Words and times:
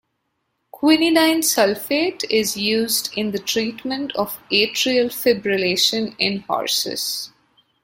Quinidine 0.73 1.43
sulfate 1.43 2.23
is 2.31 2.57
used 2.57 3.11
in 3.15 3.29
the 3.29 3.37
treatment 3.37 4.11
of 4.15 4.39
atrial 4.51 5.13
fibrillation 5.13 6.15
in 6.17 6.39
horses. 6.39 7.29